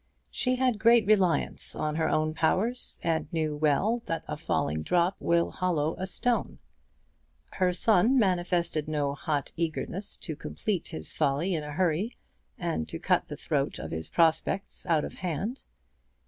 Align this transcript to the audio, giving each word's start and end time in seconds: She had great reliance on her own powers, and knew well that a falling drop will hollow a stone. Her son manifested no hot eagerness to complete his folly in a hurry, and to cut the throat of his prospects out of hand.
She 0.31 0.55
had 0.55 0.79
great 0.79 1.05
reliance 1.05 1.75
on 1.75 1.95
her 1.97 2.09
own 2.09 2.33
powers, 2.33 2.99
and 3.03 3.31
knew 3.31 3.55
well 3.55 4.01
that 4.07 4.25
a 4.27 4.35
falling 4.35 4.81
drop 4.81 5.15
will 5.19 5.51
hollow 5.51 5.95
a 5.99 6.07
stone. 6.07 6.57
Her 7.51 7.71
son 7.71 8.17
manifested 8.17 8.87
no 8.87 9.13
hot 9.13 9.51
eagerness 9.55 10.17
to 10.17 10.35
complete 10.35 10.87
his 10.87 11.13
folly 11.13 11.53
in 11.53 11.63
a 11.63 11.73
hurry, 11.73 12.17
and 12.57 12.89
to 12.89 12.97
cut 12.97 13.27
the 13.27 13.37
throat 13.37 13.77
of 13.77 13.91
his 13.91 14.09
prospects 14.09 14.87
out 14.87 15.05
of 15.05 15.13
hand. 15.13 15.61